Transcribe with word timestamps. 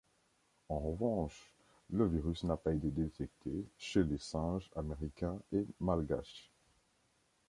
En 0.69 0.79
revanche, 0.79 1.53
le 1.91 2.07
virus 2.07 2.43
n'a 2.43 2.57
pas 2.57 2.73
été 2.73 2.89
détecté 2.89 3.51
chez 3.77 4.03
les 4.03 4.17
singes 4.17 4.67
américains 4.75 5.37
et 5.51 5.67
malgaches. 5.79 6.49